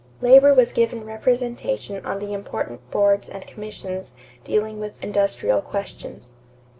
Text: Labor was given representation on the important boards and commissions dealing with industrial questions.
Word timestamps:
Labor 0.19 0.51
was 0.51 0.71
given 0.71 1.03
representation 1.05 2.03
on 2.03 2.17
the 2.17 2.33
important 2.33 2.89
boards 2.89 3.29
and 3.29 3.45
commissions 3.45 4.15
dealing 4.43 4.79
with 4.79 4.99
industrial 5.03 5.61
questions. 5.61 6.33